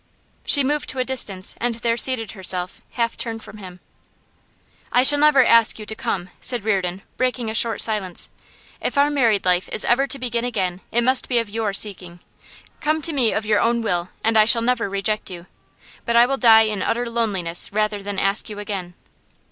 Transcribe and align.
She 0.47 0.63
moved 0.63 0.89
to 0.89 0.97
a 0.97 1.03
distance, 1.03 1.53
and 1.61 1.75
there 1.75 1.95
seated 1.95 2.31
herself, 2.31 2.81
half 2.93 3.15
turned 3.15 3.43
from 3.43 3.57
him. 3.57 3.79
'I 4.91 5.03
shall 5.03 5.19
never 5.19 5.45
ask 5.45 5.77
you 5.77 5.85
to 5.85 5.93
come,' 5.95 6.31
said 6.41 6.63
Reardon, 6.63 7.03
breaking 7.17 7.51
a 7.51 7.53
short 7.53 7.81
silence. 7.83 8.31
'If 8.81 8.97
our 8.97 9.11
married 9.11 9.45
life 9.45 9.69
is 9.71 9.85
ever 9.85 10.07
to 10.07 10.17
begin 10.17 10.43
again 10.43 10.81
it 10.91 11.01
must 11.03 11.29
be 11.29 11.37
of 11.37 11.49
your 11.51 11.71
seeking. 11.71 12.19
Come 12.79 13.03
to 13.03 13.13
me 13.13 13.31
of 13.31 13.45
your 13.45 13.61
own 13.61 13.83
will, 13.83 14.09
and 14.23 14.37
I 14.39 14.45
shall 14.45 14.63
never 14.63 14.89
reject 14.89 15.29
you. 15.29 15.45
But 16.03 16.15
I 16.15 16.25
will 16.25 16.37
die 16.37 16.63
in 16.63 16.81
utter 16.81 17.07
loneliness 17.07 17.71
rather 17.71 18.01
than 18.01 18.17
ask 18.17 18.49
you 18.49 18.57
again. 18.57 18.95